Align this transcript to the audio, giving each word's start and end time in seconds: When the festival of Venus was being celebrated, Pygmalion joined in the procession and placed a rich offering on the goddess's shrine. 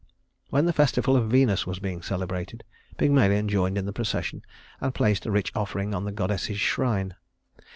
When 0.49 0.65
the 0.65 0.73
festival 0.73 1.15
of 1.15 1.29
Venus 1.29 1.67
was 1.67 1.77
being 1.77 2.01
celebrated, 2.01 2.63
Pygmalion 2.97 3.47
joined 3.47 3.77
in 3.77 3.85
the 3.85 3.93
procession 3.93 4.41
and 4.79 4.95
placed 4.95 5.27
a 5.27 5.31
rich 5.31 5.51
offering 5.53 5.93
on 5.93 6.05
the 6.05 6.11
goddess's 6.11 6.59
shrine. 6.59 7.13